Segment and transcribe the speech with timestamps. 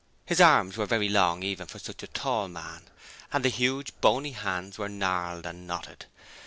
[0.25, 2.89] His arms were very long even for such a tall man,
[3.31, 6.07] and the huge, bony hands were gnarled and knotted.